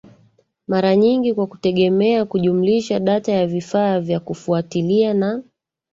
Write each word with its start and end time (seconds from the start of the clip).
mara 0.67 0.95
nyingi 0.95 1.33
kwa 1.33 1.47
kutegemea 1.47 2.25
kujumlisha 2.25 2.99
data 2.99 3.31
ya 3.31 3.47
vifaa 3.47 3.99
vya 3.99 4.19
kufuatilia 4.19 5.13
na 5.13 5.43